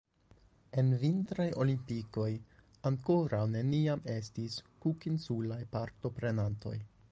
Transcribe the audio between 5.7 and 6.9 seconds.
partoprenantoj.